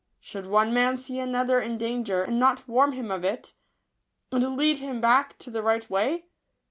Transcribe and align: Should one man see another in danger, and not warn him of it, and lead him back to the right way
Should 0.19 0.47
one 0.47 0.73
man 0.73 0.97
see 0.97 1.19
another 1.19 1.59
in 1.59 1.77
danger, 1.77 2.23
and 2.23 2.39
not 2.39 2.67
warn 2.67 2.93
him 2.93 3.11
of 3.11 3.23
it, 3.23 3.53
and 4.31 4.57
lead 4.57 4.79
him 4.79 4.99
back 4.99 5.37
to 5.37 5.51
the 5.51 5.61
right 5.61 5.87
way 5.91 6.25